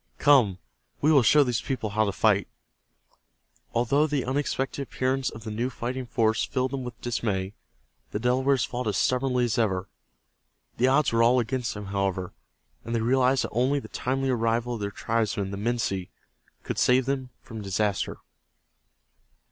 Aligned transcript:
"Come, 0.17 0.57
we 0.99 1.11
will 1.11 1.21
show 1.21 1.43
these 1.43 1.61
people 1.61 1.91
how 1.91 2.05
to 2.05 2.11
fight!" 2.11 2.47
Although 3.71 4.07
the 4.07 4.25
unexpected 4.25 4.81
appearance 4.81 5.29
of 5.29 5.43
the 5.43 5.51
new 5.51 5.69
fighting 5.69 6.07
force 6.07 6.43
filled 6.43 6.71
them 6.71 6.83
with 6.83 6.99
dismay, 7.01 7.53
the 8.09 8.17
Delawares 8.17 8.65
fought 8.65 8.87
as 8.87 8.97
stubbornly 8.97 9.45
as 9.45 9.59
ever. 9.59 9.87
The 10.77 10.87
odds 10.87 11.11
were 11.13 11.21
all 11.21 11.39
against 11.39 11.75
them, 11.75 11.85
however, 11.85 12.33
and 12.83 12.95
they 12.95 13.01
realized 13.01 13.43
that 13.43 13.51
only 13.51 13.79
the 13.79 13.89
timely 13.89 14.31
arrival 14.31 14.73
of 14.73 14.79
their 14.79 14.89
tribesmen, 14.89 15.51
the 15.51 15.57
Minsi, 15.57 16.09
could 16.63 16.79
save 16.79 17.05
them 17.05 17.29
from 17.43 17.61
disaster. 17.61 18.17